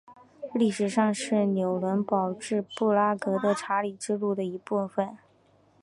[0.55, 5.15] 历史上是纽伦堡至布拉格的查理之路的一部份。